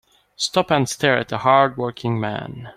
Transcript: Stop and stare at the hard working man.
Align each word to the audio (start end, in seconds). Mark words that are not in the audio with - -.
Stop 0.35 0.71
and 0.71 0.89
stare 0.89 1.15
at 1.19 1.29
the 1.29 1.37
hard 1.37 1.77
working 1.77 2.19
man. 2.19 2.69